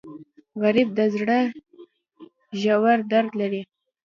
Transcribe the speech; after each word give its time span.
غریب 0.61 0.89
د 0.97 0.99
زړه 1.15 1.39
ژور 2.61 2.99
درد 3.11 3.31
لري 3.41 3.61